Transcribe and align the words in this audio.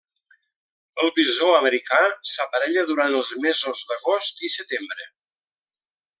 El 1.03 1.11
bisó 1.17 1.49
americà 1.57 1.99
s'aparella 2.31 2.87
durant 2.93 3.19
els 3.21 3.29
mesos 3.45 3.85
d'agost 3.93 4.43
i 4.49 4.51
setembre. 4.57 5.07